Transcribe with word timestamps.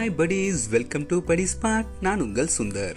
Hi 0.00 0.18
buddies 0.18 0.68
welcome 0.70 1.06
to 1.06 1.22
படி 1.22 1.44
smart 1.44 1.86
நான் 2.00 2.20
உங்கள் 2.20 2.48
சுந்தர். 2.58 2.94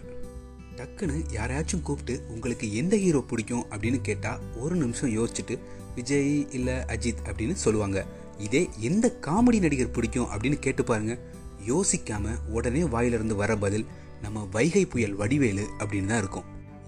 டக்குன்னு 0.75 1.25
யாரையாச்சும் 1.33 1.81
கூப்பிட்டு 1.81 2.25
உங்களுக்கு 2.29 2.75
எந்த 2.75 2.97
ஹீரோ 2.97 3.21
பிடிக்கும் 3.21 3.65
அப்படின்னு 3.71 4.01
கேட்டால் 4.01 4.39
ஒரு 4.55 4.75
நிமிஷம் 4.75 5.09
யோசிச்சுட்டு 5.09 5.59
விஜய் 5.95 6.51
இல்லை 6.51 6.73
அஜித் 6.73 7.23
அப்படின்னு 7.25 7.53
சொல்லுவாங்க. 7.53 8.05
இதே 8.37 8.69
எந்த 8.79 9.17
காமெடி 9.21 9.59
நடிகர் 9.59 9.91
பிடிக்கும் 9.91 10.25
அப்படின்னு 10.25 10.59
கேட்டு 10.59 10.83
பாருங்க. 10.83 11.19
யோசிக்காம 11.67 12.29
உடனே 12.47 12.83
வாயிலிருந்து 12.83 13.35
வர 13.35 13.55
பதில் 13.55 13.85
நம்ம 14.21 14.47
வைகை 14.51 14.85
புயல் 14.85 15.13
வடிவேலு 15.13 15.67
அப்படின்னு 15.79 16.05
தான் 16.05 16.17
இருக்கும். 16.17 16.43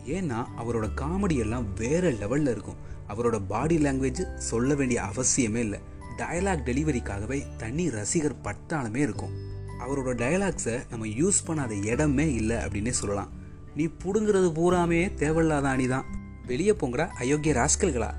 ஏன்னா 0.06 0.46
அவரோட 0.58 0.90
காமெடி 0.96 1.38
எல்லாம் 1.38 1.74
வேற 1.74 2.12
லெவலில் 2.12 2.52
இருக்கும். 2.52 2.78
அவரோட 3.10 3.42
பாடி 3.48 3.78
லாங்குவேஜ் 3.78 4.38
சொல்ல 4.38 4.76
வேண்டிய 4.76 5.02
அவசியமே 5.02 5.56
இல்லை. 5.56 5.80
டயலாக் 6.18 6.66
டெலிவரிக்காகவே 6.66 7.56
தனி 7.58 7.90
ரசிகர் 7.90 8.42
பட்டாளமே 8.44 8.96
இருக்கும். 8.96 9.54
அவரோட 9.80 10.12
டயலாக்ஸை 10.22 10.76
நம்ம 10.90 11.06
யூஸ் 11.06 11.40
பண்ணாத 11.48 11.84
இடமே 11.84 12.34
இல்லை 12.34 12.56
அப்படின்னே 12.56 12.90
சொல்லலாம். 12.90 13.32
நீ 13.76 13.86
பிடுங்கிறது 14.04 14.50
பூராமே 14.60 15.14
தேவையில்லாத 15.14 15.68
அணி 15.70 15.88
தான் 15.88 16.06
வெளியே 16.46 16.72
போங்கிற 16.72 17.08
அயோக்கிய 17.20 17.54
ராஸ்கல்களா? 17.60 18.12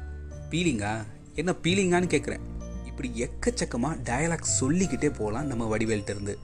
பீலிங்கா? 0.50 0.92
என்ன 1.34 1.54
பீலிங்கான்னு 1.62 2.12
கேட்குறேன் 2.14 2.44
இப்படி 2.86 3.08
எக்கச்சக்கமாக 3.24 3.98
டயலாக்ஸ் 4.04 4.58
சொல்லிக்கிட்டே 4.60 5.10
போகலாம் 5.10 5.46
நம்ம 5.46 5.76
வடிவேல்கிட்டருந்து 5.76 6.34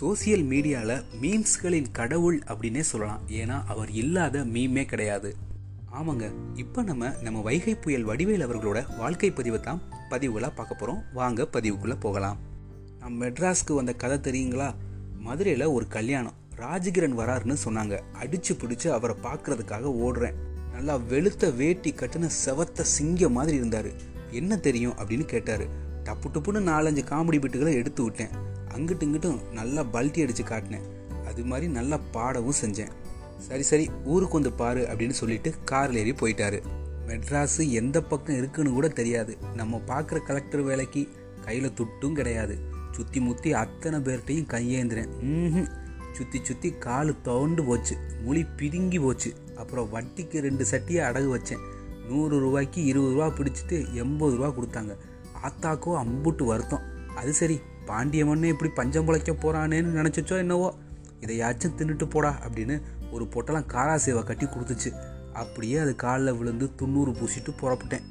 சோசியல் 0.00 0.44
மீடியாவில் 0.52 1.02
மீம்ஸ்களின் 1.22 1.90
கடவுள் 1.92 2.38
அப்படின்னே 2.48 2.80
சொல்லலாம். 2.80 3.20
ஏன்னா 3.28 3.64
அவர் 3.66 3.90
இல்லாத 3.90 4.44
மீமே 4.44 4.84
கிடையாது. 4.84 5.36
ஆமாங்க 6.00 6.26
இப்போ 6.54 6.82
நம்ம 6.82 7.08
நம்ம 7.22 7.40
வைகை 7.40 7.74
புயல் 7.74 8.06
வடிவேல் 8.06 8.44
அவர்களோட 8.46 8.96
வாழ்க்கை 8.96 9.30
பதிவை 9.30 9.60
தான் 9.60 9.82
பதிவுகளாக 10.10 10.54
பார்க்க 10.54 10.74
போகிறோம் 10.74 11.02
வாங்க 11.12 11.48
பதிவுக்குள்ளே 11.52 11.96
போகலாம். 12.00 12.38
நான் 13.02 13.20
மெட்ராஸ்க்கு 13.20 13.74
வந்த 13.74 13.92
கதை 13.92 14.18
தெரியுங்களா? 14.18 14.74
மதுரையில் 15.18 15.64
ஒரு 15.64 15.88
கல்யாணம். 15.88 16.32
ராஜகிரன் 16.56 17.18
வராருன்னு 17.18 17.56
சொன்னாங்க. 17.64 18.00
அடிச்சு 18.22 18.50
பிடிச்சு 18.52 18.88
அவரை 18.90 19.16
பார்க்கறதுக்காக 19.22 19.86
ஓடுறேன். 20.04 20.34
நல்லா 20.72 20.98
வெளுத்த 20.98 21.56
வேட்டி 21.56 21.92
கட்டுன 21.92 22.30
செவத்த 22.46 22.80
சிங்கம் 22.80 23.32
மாதிரி 23.32 23.56
இருந்தார். 23.56 23.86
என்ன 24.30 24.56
தெரியும் 24.56 24.92
அப்படின்னு 24.92 25.24
கேட்டார். 25.24 25.66
டப்பு 26.04 26.26
டப்புன்னு 26.32 26.62
நாலஞ்சு 26.68 27.02
காமெடி 27.04 27.38
பிட்டுகளை 27.38 27.72
எடுத்து 27.72 28.02
விட்டேன். 28.02 28.28
அங்கிட்டு 28.76 29.04
இங்கிட்டும் 29.04 29.50
நல்லா 29.52 29.82
பல்ட்டி 29.82 30.22
அடித்து 30.22 30.42
காட்டினேன். 30.42 30.86
அது 31.26 31.44
மாதிரி 31.44 31.72
நல்லா 31.72 32.00
பாடவும் 32.10 32.54
செஞ்சேன். 32.64 32.88
சரி 33.38 33.62
சரி 33.62 33.90
ஊருக்கு 34.04 34.34
வந்து 34.34 34.52
பாரு 34.52 34.80
அப்படின்னு 34.80 35.10
சொல்லிட்டு 35.10 35.54
காரில் 35.64 35.96
ஏறி 35.96 36.12
போயிட்டாரு. 36.12 36.62
மெட்ராஸு 37.06 37.70
எந்த 37.70 38.02
பக்கம் 38.02 38.36
இருக்குன்னு 38.36 38.70
கூட 38.70 38.88
தெரியாது. 38.88 39.36
நம்ம 39.54 39.80
பார்க்குற 39.86 40.18
கலெக்டர் 40.22 40.60
வேலைக்கு 40.60 41.08
கையில் 41.40 41.72
துட்டும் 41.72 42.12
கிடையாது. 42.12 42.71
சுற்றி 42.96 43.20
முத்தி 43.20 43.52
அத்தனை 43.62 43.98
பேர்கிட்டையும் 44.06 44.50
கையேந்திரேன். 44.54 45.12
ம் 45.32 45.68
சுற்றி 46.16 46.38
சுற்றி 46.44 46.70
காலு 46.86 47.12
தவண்டு 47.24 47.62
போச்சு. 47.66 47.94
முழி 48.24 48.42
பிதுங்கி 48.58 48.98
போச்சு. 49.02 49.30
அப்புறம் 49.56 49.88
வட்டிக்கு 49.94 50.38
ரெண்டு 50.46 50.64
சட்டியை 50.70 51.02
அடகு 51.08 51.28
வச்சேன். 51.36 51.62
நூறு 52.08 52.36
ரூபாய்க்கு 52.38 52.80
இருபது 52.84 53.12
ரூபா 53.14 53.26
பிடிச்சிட்டு 53.38 53.76
எண்பது 53.94 54.36
ரூபா 54.36 54.48
கொடுத்தாங்க. 54.48 54.94
ஆத்தாக்கோ 55.46 55.92
அம்புட்டு 56.02 56.44
வருத்தம். 56.44 56.84
அது 57.14 57.32
சரி 57.32 57.56
பாண்டியமண்ணே 57.86 58.50
இப்படி 58.54 58.70
பஞ்சம் 58.74 59.04
பிழைக்க 59.04 59.32
போகிறானேன்னு 59.32 59.96
நினச்சிச்சோ 59.98 60.36
என்னவோ. 60.36 60.68
இதையாச்சும் 61.20 61.76
தின்னுட்டு 61.78 62.06
போடா 62.10 62.30
அப்படின்னு 62.44 62.76
ஒரு 63.10 63.24
பொட்டெல்லாம் 63.32 63.70
காரா 63.74 63.96
சேவை 63.96 64.22
கட்டி 64.22 64.46
கொடுத்துச்சு. 64.46 64.90
அப்படியே 65.32 65.76
அது 65.78 65.92
காலில் 65.96 66.36
விழுந்து 66.38 66.66
துண்ணூறு 66.80 67.10
பூசிட்டு 67.10 67.52
புறப்பட்டேன். 67.60 68.06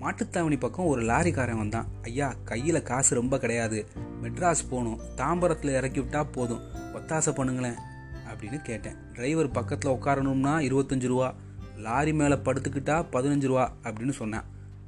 மாட்டுத்தாவணி 0.00 0.58
பக்கம் 0.58 0.86
ஒரு 0.86 1.02
லாரிக்காரன் 1.02 1.56
வந்தான். 1.56 1.86
ஐயா 2.02 2.34
கையில் 2.44 2.82
காசு 2.82 3.14
ரொம்ப 3.14 3.38
கிடையாது. 3.38 3.86
மெட்ராஸ் 4.22 4.68
போகணும். 4.70 5.00
தாம்பரத்தில் 5.16 5.76
இறக்கி 5.76 6.00
விட்டா 6.00 6.26
போதும். 6.32 6.60
ஒத்தாசை 6.94 7.30
பண்ணுங்களேன் 7.30 7.74
அப்படின்னு 8.28 8.62
கேட்டேன். 8.62 8.94
டிரைவர் 9.12 9.50
பக்கத்தில் 9.50 9.92
உட்காரணும்னா 9.92 10.68
இருபத்தஞ்சு 10.68 11.06
ரூபா. 11.06 11.34
லாரி 11.76 12.12
மேலே 12.12 12.34
படுத்துக்கிட்டா 12.34 13.04
பதினஞ்சு 13.12 13.46
ரூபா 13.46 13.72
அப்படின்னு 13.82 14.10
சொன்னேன். 14.10 14.40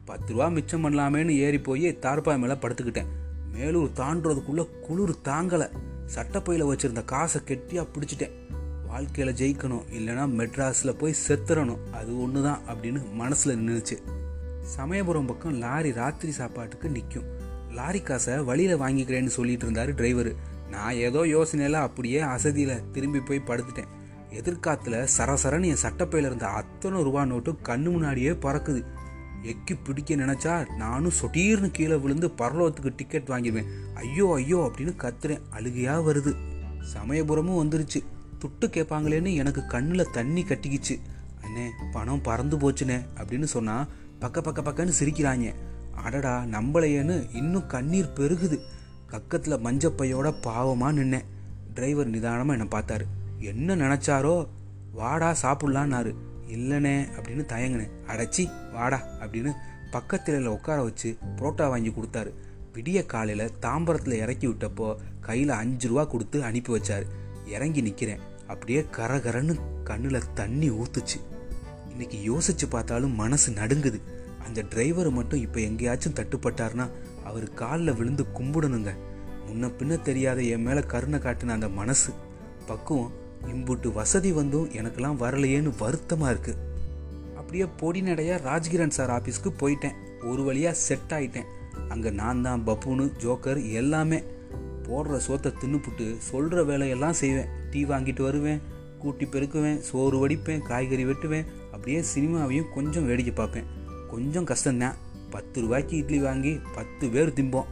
பத்து 0.04 0.32
ரூபா 0.32 0.48
மிச்சம் 0.48 0.84
பண்ணலாமேன்னு 0.84 1.28
ஏறி 1.28 1.60
போய் 1.60 1.98
தார்பாய் 2.00 2.38
மேலே 2.38 2.52
படுத்துக்கிட்டேன். 2.52 3.06
மேலூர் 3.52 3.90
தாண்டுறதுக்குள்ளே 3.96 4.80
குளிர் 4.80 5.16
தாங்கலை. 5.24 5.70
சட்டப்பையில் 6.06 6.66
வச்சுருந்த 6.66 7.04
காசை 7.04 7.40
கெட்டியாக 7.44 7.88
பிடிச்சிட்டேன். 7.92 8.30
வாழ்க்கையில் 8.88 9.34
ஜெயிக்கணும். 9.34 9.84
இல்லைன்னா 9.98 10.28
மெட்ராஸில் 10.28 10.98
போய் 10.98 11.14
செத்துறணும். 11.28 11.78
அது 11.92 12.22
ஒன்று 12.22 12.42
தான் 12.42 12.60
அப்படின்னு 12.68 13.12
மனசில் 13.12 13.56
நின்றுச்சு 13.56 14.18
சமயபுரம் 14.74 15.26
பக்கம் 15.26 15.56
லாரி 15.62 15.90
ராத்திரி 15.92 16.32
சாப்பாட்டுக்கு 16.32 16.88
நிற்கும் 16.88 17.28
லாரி 17.76 18.00
காசை 18.02 18.34
வழியில் 18.48 18.80
வாங்கிக்கிறேன்னு 18.80 19.32
சொல்லிட்டு 19.36 19.64
இருந்தார் 19.64 19.90
டிரைவர். 19.94 20.30
நான் 20.70 20.98
ஏதோ 21.06 21.20
யோசனையில் 21.34 21.78
அப்படியே 21.86 22.20
அசதியில் 22.34 22.82
திரும்பி 22.92 23.20
போய் 23.20 23.46
படுத்துட்டேன். 23.46 23.90
எதிர்காலத்தில் 24.30 25.08
சரசரன்னு 25.16 25.70
என் 25.72 25.82
சட்டப்பையில் 25.84 26.28
இருந்த 26.28 26.46
அத்தனை 26.60 27.02
ரூபா 27.02 27.22
நோட்டும் 27.24 27.62
கண்ணு 27.68 27.90
முன்னாடியே 27.94 28.32
பறக்குது. 28.44 28.82
எக்கி 29.42 29.74
பிடிக்க 29.84 30.14
நினச்சா 30.14 30.54
நானும் 30.76 31.16
சொட்டீர்னு 31.20 31.70
கீழே 31.70 31.96
விழுந்து 31.96 32.28
பரலோகத்துக்கு 32.38 32.92
டிக்கெட் 32.96 33.32
வாங்கிடுவேன். 33.32 33.70
ஐயோ 33.94 34.26
ஐயோ 34.34 34.58
அப்படின்னு 34.66 34.94
கத்துறேன். 35.04 35.44
அழுகையாக 35.50 36.04
வருது. 36.08 36.34
சமயபுரமும் 36.94 37.60
வந்துருச்சு. 37.62 38.02
துட்டு 38.42 38.66
கேட்பாங்களேன்னு 38.76 39.32
எனக்கு 39.34 39.64
கண்ணில் 39.66 40.12
தண்ணி 40.12 40.42
கட்டிக்கிச்சு. 40.42 40.96
அண்ணே 41.44 41.66
பணம் 41.92 42.22
பறந்து 42.22 42.56
போச்சுனே 42.56 42.98
அப்படின்னு 43.16 43.48
சொன்னால் 43.56 43.86
பக்க 44.20 44.40
பக்க 44.40 44.60
பக்கன்னு 44.62 44.92
சிரிக்கிறாங்க. 45.00 45.54
அடடா 46.04 46.32
நம்பளையேன்னு 46.52 47.34
இன்னும் 47.34 47.66
கண்ணீர் 47.66 48.14
பெருகுது. 48.16 48.58
கக்கத்தில் 49.12 49.62
மஞ்சப்பையோட 49.64 50.28
பாவமாக 50.46 50.96
நின்னேன் 50.98 51.28
டிரைவர் 51.74 52.12
நிதானமாக 52.14 52.56
என்னை 52.56 52.68
பார்த்தாரு. 52.74 53.04
என்ன 53.50 53.76
நினச்சாரோ 53.76 54.34
வாடா 54.92 55.30
சாப்பிட்லான்னாரு. 55.42 56.12
இல்லைனே 56.56 56.94
அப்படின்னு 57.16 57.44
தயங்கினேன் 57.52 57.94
அடைச்சி 58.06 58.44
வாடா 58.72 59.00
அப்படின்னு 59.20 59.50
பக்கத்தில் 59.90 60.46
உட்கார 60.46 60.82
வச்சு 60.82 61.16
புரோட்டா 61.36 61.68
வாங்கி 61.68 61.92
கொடுத்தாரு. 61.96 62.30
விடிய 62.74 63.06
காலையில் 63.06 63.56
தாம்பரத்தில் 63.62 64.20
இறக்கி 64.24 64.46
விட்டப்போ 64.46 64.88
கையில் 65.20 65.52
அஞ்சு 65.62 65.88
ரூபா 65.88 66.04
கொடுத்து 66.04 66.44
அனுப்பி 66.44 66.72
வச்சார். 66.76 67.06
இறங்கி 67.46 67.80
நிற்கிறேன் 67.80 68.22
அப்படியே 68.46 68.80
கரகரன்னு 68.96 69.56
கண்ணில் 69.84 70.32
தண்ணி 70.34 70.70
ஊத்துச்சு. 70.70 71.18
இன்னைக்கு 72.00 72.20
யோசிச்சு 72.28 72.66
பார்த்தாலும் 72.70 73.14
மனசு 73.14 73.48
நடுங்குது. 73.52 73.98
அந்த 74.44 74.62
டிரைவர் 74.62 75.10
மட்டும் 75.10 75.40
இப்போ 75.40 75.60
எங்கேயாச்சும் 75.60 76.14
தட்டுப்பட்டாருன்னா 76.18 76.86
அவர் 77.24 77.46
காலில் 77.54 77.94
விழுந்து 77.94 78.26
கும்பிடணுங்க. 78.38 78.92
முன்ன 79.46 79.70
பின்ன 79.78 79.98
தெரியாத 80.02 80.40
என் 80.42 80.62
மேலே 80.62 80.82
கருணை 80.92 81.18
காட்டின 81.18 81.54
அந்த 81.56 81.68
மனசு. 81.68 82.12
பக்குவம் 82.66 83.12
இம்புட்டு 83.52 83.92
வசதி 83.92 84.32
வந்தும் 84.32 84.70
எனக்கெல்லாம் 84.70 85.20
வரலையேன்னு 85.24 85.72
வருத்தமாக 85.78 86.32
இருக்குது 86.32 86.64
அப்படியே 87.36 87.66
பொடி 87.76 88.02
நடையா 88.02 88.38
ராஜ்கிரண் 88.48 88.96
சார் 88.98 89.14
ஆஃபீஸ்க்கு 89.18 89.52
போயிட்டேன். 89.62 89.98
ஒரு 90.22 90.42
வழியாக 90.42 90.82
செட் 90.86 91.14
ஆயிட்டேன். 91.18 91.48
அங்கே 91.88 92.10
நான் 92.10 92.42
தான் 92.42 92.66
பப்புனு 92.66 93.12
ஜோக்கர் 93.22 93.62
எல்லாமே. 93.72 94.22
போடுற 94.88 95.20
சோத்தை 95.28 95.52
தின்னுப்புட்டு 95.62 96.18
சொல்கிற 96.18 96.64
வேலையெல்லாம் 96.64 97.20
செய்வேன். 97.22 97.50
டீ 97.70 97.84
வாங்கிட்டு 97.84 98.22
வருவேன். 98.22 98.69
கூட்டி 99.00 99.26
பெருக்குவேன் 99.26 99.80
சோறு 99.88 100.16
வடிப்பேன் 100.18 100.66
காய்கறி 100.70 101.04
வெட்டுவேன். 101.04 101.48
அப்படியே 101.72 102.00
சினிமாவையும் 102.14 102.70
கொஞ்சம் 102.74 103.06
வேடிக்கை 103.06 103.34
பார்ப்பேன். 103.34 103.68
கொஞ்சம் 104.10 104.46
கஷ்டம்தான் 104.46 104.96
பத்து 105.30 105.60
ரூபாய்க்கு 105.60 105.96
இட்லி 105.96 106.18
வாங்கி 106.18 106.52
பத்து 106.74 107.04
பேர் 107.08 107.36
திம்போம். 107.38 107.68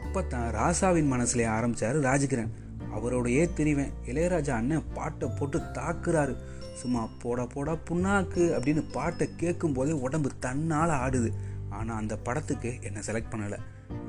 அப்போ 0.00 0.20
தான் 0.22 0.48
ராசாவின் 0.54 1.12
மனசுல 1.12 1.46
ஆரம்பிச்சாரு 1.56 1.98
ராஜகிரண். 2.08 2.52
அவரோடையே 2.96 3.44
தெரிவேன். 3.58 3.94
இளையராஜா 4.06 4.50
அண்ணன் 4.50 4.88
பாட்டை 4.94 5.28
போட்டு 5.38 5.58
தாக்குறாரு. 5.78 6.34
சும்மா 6.80 7.02
போடா 7.22 7.44
போடா 7.54 7.72
புண்ணாக்கு 7.88 8.44
அப்படின்னு 8.56 8.82
பாட்டை 8.92 9.26
கேட்கும் 9.36 9.72
போதே 9.72 9.92
உடம்பு 10.06 10.30
தன்னால் 10.38 10.94
ஆடுது. 11.04 11.30
ஆனால் 11.70 11.96
அந்த 11.96 12.14
படத்துக்கு 12.16 12.70
என்னை 12.80 13.02
செலக்ட் 13.06 13.32
பண்ணலை. 13.32 13.58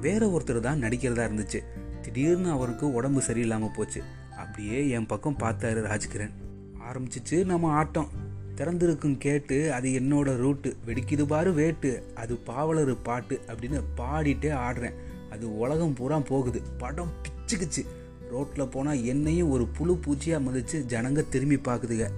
வேற 0.02 0.22
ஒருத்தர் 0.28 0.68
தான் 0.68 0.82
நடிக்கிறதா 0.82 1.26
இருந்துச்சு. 1.28 1.60
திடீர்னு 2.02 2.50
அவருக்கு 2.50 2.86
உடம்பு 2.94 3.22
சரியில்லாமல் 3.28 3.76
போச்சு. 3.76 4.02
அப்படியே 4.42 4.80
என் 4.90 5.12
பக்கம் 5.12 5.40
பார்த்தாரு 5.40 5.82
ராஜ்கிரண். 5.92 6.34
ஆரம்பிச்சிச்சு. 6.92 7.46
நம்ம 7.46 7.72
ஆட்டம். 7.72 8.08
திறந்திருக்கும் 8.56 9.18
கேட்டு 9.18 9.74
அது 9.74 9.90
என்னோட 9.90 10.36
ரூட்டு. 10.36 10.76
வெடிக்குது 10.86 11.24
பாரு 11.24 11.54
வேட்டு. 11.54 12.12
அது 12.16 12.36
பாவலர் 12.36 13.02
பாட்டு 13.02 13.40
அப்படின்னு 13.48 13.82
பாடிட்டே 13.98 14.52
ஆடுறேன். 14.52 14.94
அது 15.32 15.58
உலகம் 15.58 15.94
பூரா 15.94 16.20
போகுது. 16.20 16.62
படம் 16.78 17.12
பிச்சுக்குச்சு. 17.24 17.86
ரோட்டில் 18.32 18.68
போனால் 18.68 19.06
என்னையும் 19.06 19.50
ஒரு 19.50 19.68
புழு 19.68 19.94
பூச்சியாக 19.94 20.44
மதிச்சு 20.44 20.76
ஜனங்க 20.88 21.30
திரும்பி 21.30 21.56
பார்க்குதுங்க 21.56 22.10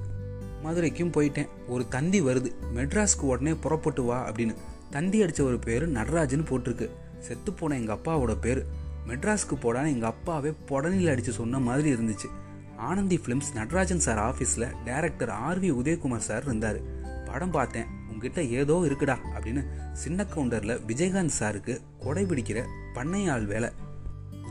மதுரைக்கும் 0.64 1.12
போயிட்டேன். 1.12 1.48
ஒரு 1.68 1.88
தந்தி 1.88 2.22
வருது. 2.22 2.52
மெட்ராஸ்க்கு 2.76 3.22
உடனே 3.22 3.54
புறப்பட்டு 3.54 4.04
வா 4.04 4.32
அப்படின்னு. 4.32 4.56
தந்தி 4.90 5.22
அடித்த 5.22 5.44
ஒரு 5.44 5.60
பேர் 5.60 5.88
நடராஜன் 5.88 6.46
போட்டிருக்கு. 6.50 6.90
செத்து 7.20 7.54
போன 7.54 7.76
எங்கள் 7.76 7.96
அப்பாவோட 7.96 8.38
பேர். 8.42 8.66
மெட்ராஸ்க்கு 9.08 9.56
போடான்னு 9.62 9.88
எங்கள் 9.88 10.10
அப்பாவே 10.10 10.54
புடனில் 10.66 11.08
அடித்து 11.08 11.32
சொன்ன 11.32 11.60
மாதிரி 11.60 11.94
இருந்துச்சு. 11.94 12.30
ஆனந்தி 12.78 13.18
ஃபிலிம்ஸ் 13.18 13.54
நடராஜன் 13.54 14.00
சார் 14.00 14.18
ஆஃபீஸில் 14.18 14.72
director 14.86 15.30
R V 15.30 15.72
Udayakumar 15.72 16.28
sir 16.30 16.44
இருந்தார். 16.44 16.80
படம் 17.26 17.52
பார்த்தேன். 17.52 17.86
உங்ககிட்ட 18.10 18.44
ஏதோ 18.44 18.74
இருக்குடா 18.74 19.18
அப்படின்னு 19.40 19.66
சின்ன 19.94 20.26
கவுண்டரில் 20.36 20.80
விஜயகாந்த் 20.88 21.38
சாருக்கு 21.40 21.80
கொடை 22.00 22.26
பிடிக்கிற 22.26 22.66
பண்ணையாள் 22.94 23.46
வேலை. 23.46 23.70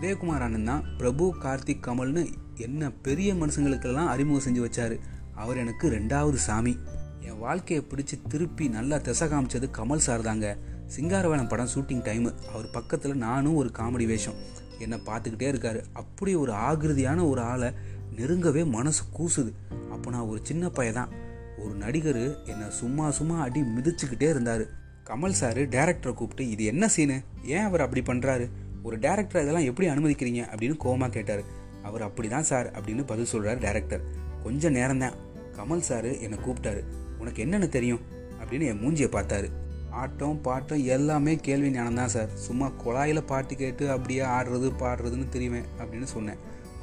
உதயகுமார் 0.01 0.41
அண்ணன் 0.41 0.65
தான் 0.65 0.85
பிரபு 0.99 1.35
கார்த்திக் 1.43 1.87
கமல்னு 1.87 2.33
என்ன 2.55 2.91
பெரிய 2.91 3.35
மனுஷங்களுக்கெல்லாம் 3.35 4.07
அறிமுகம் 4.07 4.45
செஞ்சு 4.47 4.71
வச்சார். 4.71 4.99
அவர் 5.35 5.57
எனக்கு 5.57 5.91
ரெண்டாவது 5.91 6.35
சாமி. 6.35 6.79
என் 7.21 7.39
வாழ்க்கையை 7.39 7.87
பிடிச்சி 7.91 8.29
திருப்பி 8.29 8.69
நல்லா 8.69 8.99
திசை 8.99 9.29
காமிச்சது 9.29 9.71
கமல் 9.79 9.97
சார் 9.97 10.21
தாங்க. 10.21 10.57
சிங்காரவேளம் 10.97 11.49
படம் 11.49 11.69
ஷூட்டிங் 11.75 12.07
டைமு 12.09 12.35
அவர் 12.53 12.71
பக்கத்தில் 12.71 13.17
நானும் 13.17 13.55
ஒரு 13.55 13.71
காமெடி 13.79 14.07
வேஷம். 14.07 14.35
என்னை 14.79 15.01
பார்த்துக்கிட்டே 15.07 15.51
இருக்காரு. 15.53 15.83
அப்படி 15.93 16.35
ஒரு 16.35 16.53
ஆகிருதியான 16.53 17.29
ஒரு 17.29 17.41
ஆளை 17.41 17.73
நெருங்கவே 18.19 18.65
மனசு 18.65 19.05
கூசுது. 19.19 19.53
அப்போ 19.91 20.11
நான் 20.11 20.29
ஒரு 20.33 20.41
சின்ன 20.43 20.69
பையன் 20.69 20.95
தான் 20.95 21.13
ஒரு 21.59 21.75
நடிகர் 21.75 22.45
என்னை 22.45 22.71
சும்மா 22.71 23.11
சும்மா 23.11 23.41
அடி 23.41 23.61
மிதிச்சுக்கிட்டே 23.61 24.29
இருந்தார். 24.29 24.65
கமல் 25.09 25.37
சார் 25.41 25.59
டேரக்டரை 25.59 26.15
கூப்பிட்டு 26.15 26.51
இது 26.51 26.65
என்ன 26.65 26.89
சீனு 26.89 27.21
ஏன் 27.45 27.65
அவர் 27.65 27.81
அப்படி 27.81 28.03
பண்ணுறாரு 28.07 28.49
ஒரு 28.83 28.99
டேரக்டர் 28.99 29.43
இதெல்லாம் 29.43 29.65
எப்படி 29.65 29.89
அனுமதிக்கிறீங்க? 29.89 30.43
அப்படின்னு 30.53 30.77
கோமா 30.85 31.11
கேட்டார். 31.11 31.43
அவர் 31.83 32.03
அப்படி 32.03 32.29
தான் 32.29 32.43
சார் 32.43 32.71
அப்படின்னு 32.71 33.05
பதில் 33.07 33.27
சொல்கிறார் 33.27 33.59
டேரக்டர் 33.59 34.03
கொஞ்சம் 34.43 34.73
நேரம் 34.73 34.99
தான் 34.99 35.13
கமல் 35.59 35.87
சார் 35.91 36.21
என்னை 36.21 36.39
கூப்பிட்டாரு. 36.39 36.83
உனக்கு 37.19 37.45
என்னென்னு 37.45 37.69
தெரியும்? 37.69 38.01
அப்படின்னு 38.41 38.67
என் 38.67 38.83
மூஞ்சியை 38.83 39.11
பார்த்தாரு. 39.13 39.49
ஆட்டம் 39.91 40.41
பாட்டம் 40.45 40.85
எல்லாமே 40.85 41.37
கேள்வி 41.37 41.71
ஞானம் 41.71 41.95
தான் 41.95 42.09
சார். 42.09 42.29
சும்மா 42.35 42.71
குழாயில் 42.85 43.27
பாட்டு 43.27 43.57
கேட்டு 43.57 43.91
அப்படியே 43.91 44.21
ஆடுறது 44.21 44.71
பாடுறதுன்னு 44.79 45.29
தெரியுவேன் 45.33 45.69
அப்படின்னு 45.79 46.05
சொன்னேன். 46.05 46.37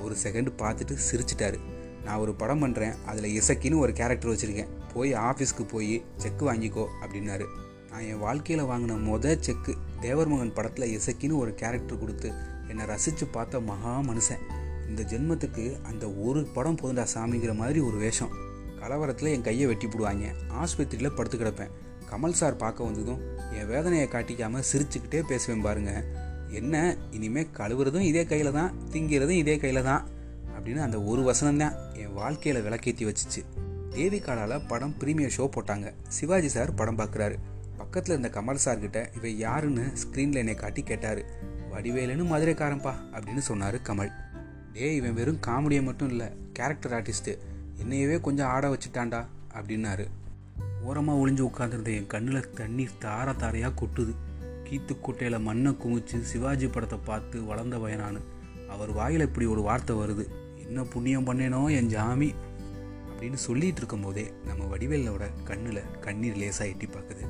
ஒரு 0.04 0.16
செகண்ட் 0.24 0.50
பார்த்துட்டு 0.62 0.96
சிரிச்சிட்டாரு. 1.10 1.60
நான் 2.06 2.22
ஒரு 2.24 2.32
படம் 2.42 2.62
பண்ணுறேன் 2.64 2.96
அதில் 3.10 3.36
இசக்கின்னு 3.40 3.84
ஒரு 3.84 3.94
கேரக்டர் 4.00 4.32
வச்சுருக்கேன். 4.32 4.72
போய் 4.94 5.12
ஆஃபீஸ்க்கு 5.28 5.64
போய் 5.72 5.94
செக் 6.24 6.44
வாங்கிக்கோ 6.48 6.86
அப்படின்னாரு. 7.04 7.46
நான் 7.92 8.06
என் 8.12 8.24
வாழ்க்கையில் 8.26 8.66
வாங்கின 8.66 8.98
மொதல் 9.10 9.44
செக்கு 9.48 9.74
தேவர்மகன் 10.02 10.54
படத்தில் 10.58 10.94
இசக்கின்னு 10.98 11.42
ஒரு 11.44 11.52
கேரக்டர் 11.62 12.02
கொடுத்து 12.04 12.30
என்னை 12.70 12.86
ரசித்து 12.92 13.26
பார்த்த 13.36 13.60
மகா 13.70 13.94
மனுஷன். 14.10 14.44
இந்த 14.90 15.02
ஜென்மத்துக்கு 15.12 15.66
அந்த 15.90 16.06
ஒரு 16.26 16.42
படம் 16.56 16.80
போதுண்டா 16.82 17.06
சாமிங்கிற 17.16 17.54
மாதிரி 17.62 17.80
ஒரு 17.90 17.98
வேஷம். 17.98 18.34
கலவரத்தில் 18.82 19.34
என் 19.36 19.48
கையை 19.48 19.66
வெட்டி 19.66 19.88
போடுவாங்க. 19.88 20.28
ஆஸ்பத்திரியில் 20.62 21.16
படுத்து 21.18 21.38
கிடப்பேன். 21.38 21.74
கமல் 22.10 22.40
சார் 22.40 22.62
பார்க்க 22.64 22.88
வந்ததும் 22.90 23.22
என் 23.58 23.70
வேதனையை 23.72 24.08
காட்டிக்காமல் 24.08 24.68
சிரிச்சுக்கிட்டே 24.72 25.22
பேசுவேன் 25.32 25.66
பாருங்கள் 25.68 26.04
என்ன? 26.60 26.76
இனிமேல் 27.18 27.54
கழுவுறதும் 27.58 28.08
இதே 28.10 28.24
கையில் 28.32 28.58
தான் 28.58 28.74
திங்கிறதும் 28.94 29.42
இதே 29.44 29.56
கையில் 29.64 29.88
தான் 29.90 30.04
அப்படின்னு 30.56 30.82
அந்த 30.86 30.98
ஒரு 31.12 31.22
வசனம் 31.30 31.62
தான் 31.64 31.78
என் 32.02 32.14
வாழ்க்கையில் 32.20 32.64
விளக்கேற்றி 32.66 33.06
வச்சுச்சு. 33.10 33.42
தேவி 33.96 34.20
காலால் 34.20 34.66
படம் 34.72 34.96
ப்ரீமியர் 35.02 35.36
ஷோ 35.38 35.46
போட்டாங்க. 35.56 35.88
சிவாஜி 36.18 36.50
சார் 36.56 36.78
படம் 36.82 37.00
பார்க்குறாரு 37.02 37.36
பக்கத்தில் 37.80 38.14
இருந்த 38.16 38.30
கமல் 38.38 38.64
சார் 38.66 38.84
கிட்ட 38.84 39.00
யாருன்னு 39.46 39.86
ஸ்க்ரீனில் 40.02 40.42
என்னை 40.42 40.56
காட்டி 40.56 40.82
கேட்டார். 40.84 41.22
வடிவேலுன்னு 41.74 42.26
மதுரைக்காரன்பா 42.32 42.94
அப்படின்னு 43.14 43.44
சொன்னார் 43.50 43.78
கமல். 43.90 44.12
டே 44.76 44.88
இவன் 44.96 45.18
வெறும் 45.20 45.40
காமெடியை 45.48 45.84
மட்டும் 45.88 46.12
இல்லை 46.14 46.28
கேரக்டர் 46.58 46.94
ஆர்டிஸ்ட்டு 46.98 47.34
என்னையவே 47.82 48.18
கொஞ்சம் 48.22 48.50
ஆட 48.56 48.68
வச்சுட்டான்டா 48.74 49.22
அப்படின்னாரு. 49.58 50.06
ஓரமாக 50.88 51.22
ஒளிஞ்சு 51.22 51.44
உட்காந்துருந்த 51.50 51.92
என் 52.00 52.12
கண்ணில் 52.14 52.50
தண்ணீர் 52.60 52.98
தார 53.06 53.34
தாரையாக 53.44 53.78
கொட்டுது. 53.82 54.14
கீத்துக்கோட்டையில் 54.70 55.42
மண்ணை 55.42 55.72
குமிச்சு 55.72 56.22
சிவாஜி 56.22 56.68
படத்தை 56.68 57.00
பார்த்து 57.06 57.46
வளர்ந்த 57.46 57.78
பயனானு. 57.78 58.20
அவர் 58.70 58.92
வாயில் 58.92 59.20
இப்படி 59.20 59.46
ஒரு 59.46 59.62
வார்த்தை 59.62 59.96
வருது. 59.96 60.26
என்ன 60.66 60.84
புண்ணியம் 60.84 61.28
பண்ணேனோ 61.28 61.72
என் 61.72 61.90
ஜாமி? 61.90 62.34
அப்படின்னு 63.10 63.34
சொல்லிட்டு 63.34 63.78
இருக்கும்போதே 63.78 64.34
நம்ம 64.46 64.78
வடிவேலோட 64.78 65.26
கண்ணில் 65.44 65.82
கண்ணீர் 66.00 66.36
லேசாக 66.36 66.70
எட்டி 66.70 66.86
பார்க்குது. 66.86 67.26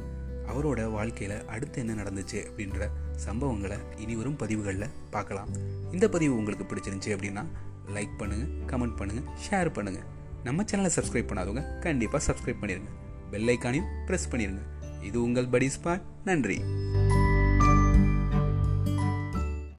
அவரோட 0.47 0.91
வாழ்க்கையில் 0.91 1.45
அடுத்து 1.45 1.81
என்ன 1.81 2.03
நடந்துச்சு 2.03 2.39
அப்படின்ற 2.47 2.87
சம்பவங்களை 3.25 3.77
இனி 3.97 4.15
வரும் 4.15 4.35
பதிவுகளில் 4.35 4.89
பார்க்கலாம். 5.09 5.51
இந்த 5.91 6.09
பதிவு 6.09 6.37
உங்களுக்கு 6.37 6.65
பிடிச்சிருந்துச்சி 6.65 7.13
அப்படின்னா 7.15 7.45
லைக் 7.95 8.19
பண்ணுங்கள் 8.19 8.51
கமெண்ட் 8.71 8.97
பண்ணுங்கள் 8.99 9.29
ஷேர் 9.45 9.71
பண்ணுங்கள் 9.77 10.07
நம்ம 10.43 10.63
சேனலை 10.63 10.91
சப்ஸ்கிரைப் 10.95 11.29
பண்ணாதவங்க 11.31 11.79
கண்டிப்பாக 11.79 12.23
சப்ஸ்கிரைப் 12.27 12.61
பண்ணிடுங்க 12.61 12.91
பெல்லைக்கானையும் 13.31 13.89
ப்ரெஸ் 14.07 14.31
பண்ணிடுங்க 14.31 14.63
இது 15.01 15.23
உங்கள் 15.23 15.47
படி 15.47 15.67
ஸ்பாட் 15.67 16.01
நன்றி. 16.25 16.57